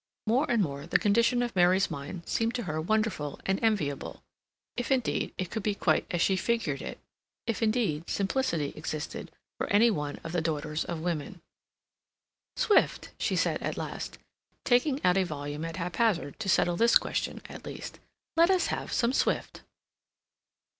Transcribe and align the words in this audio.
More 0.25 0.47
and 0.49 0.63
more 0.63 0.87
the 0.87 0.97
condition 0.97 1.43
of 1.43 1.55
Mary's 1.55 1.91
mind 1.91 2.27
seemed 2.27 2.55
to 2.55 2.63
her 2.63 2.81
wonderful 2.81 3.39
and 3.45 3.63
enviable—if, 3.63 4.91
indeed, 4.91 5.31
it 5.37 5.51
could 5.51 5.61
be 5.61 5.75
quite 5.75 6.07
as 6.09 6.23
she 6.23 6.35
figured 6.35 6.81
it—if, 6.81 7.61
indeed, 7.61 8.09
simplicity 8.09 8.73
existed 8.75 9.29
for 9.59 9.67
any 9.67 9.91
one 9.91 10.15
of 10.23 10.31
the 10.31 10.41
daughters 10.41 10.83
of 10.85 11.01
women. 11.01 11.39
"Swift," 12.55 13.11
she 13.19 13.35
said, 13.35 13.61
at 13.61 13.77
last, 13.77 14.17
taking 14.65 14.99
out 15.05 15.17
a 15.17 15.23
volume 15.23 15.63
at 15.63 15.77
haphazard 15.77 16.39
to 16.39 16.49
settle 16.49 16.75
this 16.75 16.97
question 16.97 17.39
at 17.47 17.63
least. 17.63 17.99
"Let 18.35 18.49
us 18.49 18.65
have 18.73 18.91
some 18.91 19.13
Swift." 19.13 19.61